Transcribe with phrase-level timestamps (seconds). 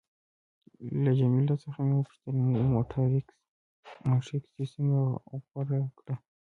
[1.03, 2.35] له جميله څخه مې وپوښتل:
[4.09, 4.99] مونټریکس دې څنګه
[5.49, 6.07] غوره کړ؟